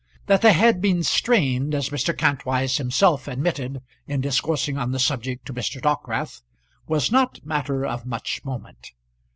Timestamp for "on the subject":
4.75-5.45